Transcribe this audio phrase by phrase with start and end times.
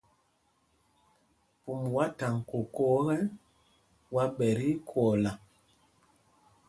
[1.63, 3.17] Pûm wá thaŋ kokō ekɛ,
[4.13, 5.31] wá ɓɛ tí kwɔɔla.